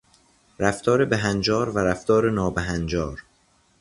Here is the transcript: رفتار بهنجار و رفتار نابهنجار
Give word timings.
رفتار 0.59 1.05
بهنجار 1.05 1.69
و 1.69 1.77
رفتار 1.77 2.29
نابهنجار 2.31 3.23